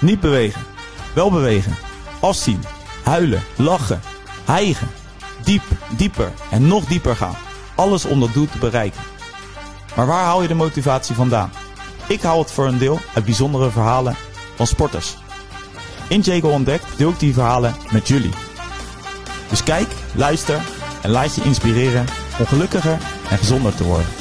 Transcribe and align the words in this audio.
Niet 0.00 0.20
bewegen. 0.20 0.62
Wel 1.14 1.30
bewegen. 1.30 1.76
Afzien. 2.20 2.64
Huilen. 3.02 3.42
Lachen. 3.56 4.00
Hijgen. 4.44 4.88
Diep, 5.44 5.62
dieper 5.96 6.32
en 6.50 6.66
nog 6.66 6.84
dieper 6.84 7.16
gaan. 7.16 7.36
Alles 7.74 8.04
om 8.04 8.20
dat 8.20 8.32
doel 8.32 8.48
te 8.50 8.58
bereiken. 8.58 9.00
Maar 9.96 10.06
waar 10.06 10.24
haal 10.24 10.42
je 10.42 10.48
de 10.48 10.54
motivatie 10.54 11.14
vandaan? 11.14 11.50
Ik 12.08 12.22
haal 12.22 12.38
het 12.38 12.50
voor 12.50 12.66
een 12.66 12.78
deel 12.78 13.00
uit 13.14 13.24
bijzondere 13.24 13.70
verhalen 13.70 14.16
van 14.56 14.66
sporters. 14.66 15.16
In 16.08 16.20
Jago 16.20 16.48
Ontdekt 16.48 16.84
deel 16.96 17.10
ik 17.10 17.18
die 17.18 17.34
verhalen 17.34 17.74
met 17.90 18.08
jullie. 18.08 18.32
Dus 19.48 19.62
kijk, 19.62 19.88
luister 20.14 20.60
en 21.02 21.10
laat 21.10 21.34
je 21.34 21.42
inspireren 21.42 22.06
om 22.38 22.46
gelukkiger 22.46 22.98
en 23.30 23.38
gezonder 23.38 23.74
te 23.74 23.84
worden. 23.84 24.17